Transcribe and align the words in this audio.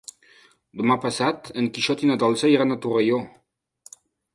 Demà 0.81 0.97
passat 1.03 1.53
en 1.63 1.69
Quixot 1.77 2.03
i 2.07 2.11
na 2.13 2.19
Dolça 2.27 2.53
iran 2.57 2.79
a 2.79 2.83
Torelló. 2.87 3.25